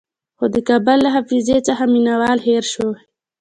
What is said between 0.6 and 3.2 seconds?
کابل له حافظې څخه میوندوال هېر شوی.